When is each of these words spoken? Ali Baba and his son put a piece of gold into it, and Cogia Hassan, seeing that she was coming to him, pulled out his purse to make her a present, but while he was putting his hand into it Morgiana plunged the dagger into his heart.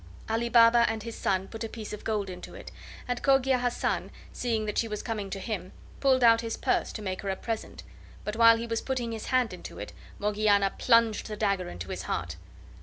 Ali 0.27 0.49
Baba 0.49 0.83
and 0.89 1.03
his 1.03 1.15
son 1.15 1.47
put 1.47 1.63
a 1.63 1.69
piece 1.69 1.93
of 1.93 2.03
gold 2.03 2.27
into 2.27 2.55
it, 2.55 2.71
and 3.07 3.21
Cogia 3.21 3.59
Hassan, 3.59 4.09
seeing 4.33 4.65
that 4.65 4.79
she 4.79 4.87
was 4.87 5.03
coming 5.03 5.29
to 5.29 5.37
him, 5.37 5.73
pulled 5.99 6.23
out 6.23 6.41
his 6.41 6.57
purse 6.57 6.91
to 6.93 7.03
make 7.03 7.21
her 7.21 7.29
a 7.29 7.35
present, 7.35 7.83
but 8.23 8.35
while 8.35 8.57
he 8.57 8.65
was 8.65 8.81
putting 8.81 9.11
his 9.11 9.27
hand 9.27 9.53
into 9.53 9.77
it 9.77 9.93
Morgiana 10.17 10.73
plunged 10.75 11.27
the 11.27 11.37
dagger 11.37 11.69
into 11.69 11.89
his 11.91 12.01
heart. 12.01 12.35